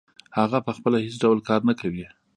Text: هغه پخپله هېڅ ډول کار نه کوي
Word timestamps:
هغه 0.37 0.57
پخپله 0.67 0.97
هېڅ 1.05 1.15
ډول 1.23 1.39
کار 1.47 1.61
نه 1.69 1.73
کوي 1.79 2.05